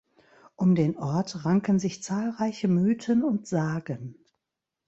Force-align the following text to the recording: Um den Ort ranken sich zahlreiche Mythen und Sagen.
Um 0.55 0.73
den 0.73 0.97
Ort 0.97 1.45
ranken 1.45 1.77
sich 1.77 2.01
zahlreiche 2.01 2.67
Mythen 2.67 3.23
und 3.23 3.45
Sagen. 3.45 4.15